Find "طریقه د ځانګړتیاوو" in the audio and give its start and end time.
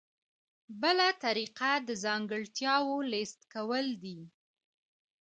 1.23-2.95